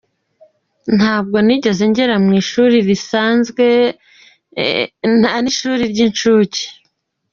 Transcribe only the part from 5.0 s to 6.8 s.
Nta n’ishuri ry’inshuke.